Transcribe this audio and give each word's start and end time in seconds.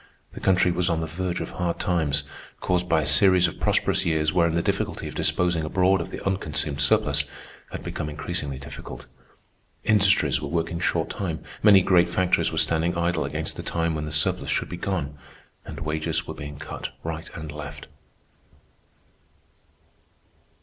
The 0.33 0.39
country 0.39 0.71
was 0.71 0.89
on 0.89 0.99
the 0.99 1.05
verge 1.05 1.41
of 1.41 1.51
hard 1.51 1.77
times, 1.77 2.23
caused 2.59 2.89
by 2.89 3.01
a 3.03 3.05
series 3.05 3.47
of 3.47 3.59
prosperous 3.59 4.03
years 4.03 4.33
wherein 4.33 4.55
the 4.55 4.63
difficulty 4.63 5.07
of 5.07 5.13
disposing 5.13 5.63
abroad 5.63 6.01
of 6.01 6.09
the 6.09 6.25
unconsumed 6.25 6.81
surplus 6.81 7.23
had 7.71 7.83
become 7.83 8.09
increasingly 8.09 8.57
difficult. 8.57 9.05
Industries 9.83 10.41
were 10.41 10.47
working 10.47 10.79
short 10.79 11.11
time; 11.11 11.43
many 11.61 11.81
great 11.83 12.09
factories 12.09 12.51
were 12.51 12.57
standing 12.57 12.97
idle 12.97 13.25
against 13.25 13.57
the 13.57 13.61
time 13.61 13.93
when 13.93 14.05
the 14.05 14.11
surplus 14.11 14.49
should 14.49 14.69
be 14.69 14.75
gone; 14.75 15.19
and 15.65 15.81
wages 15.81 16.25
were 16.25 16.33
being 16.33 16.57
cut 16.57 16.89
right 17.03 17.29
and 17.35 17.51
left. 17.51 17.85